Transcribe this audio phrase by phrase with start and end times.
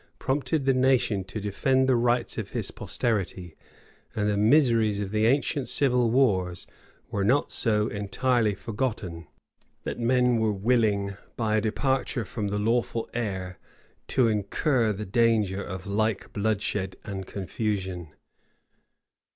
[0.17, 3.55] prompted the nation to defend the rights of his posterity;
[4.15, 6.65] and the miseries of the ancient civil wars
[7.11, 9.27] were not so entirely forgotten,
[9.83, 13.59] that men were willing, by a departure from the lawful heir,
[14.07, 18.07] to incur the danger of like bloodshed and confusion.